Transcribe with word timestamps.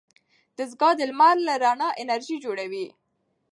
دستګاه 0.57 0.93
د 0.97 1.01
لمر 1.09 1.35
له 1.47 1.53
رڼا 1.63 1.89
انرژي 2.01 2.37
جوړوي. 2.45 2.85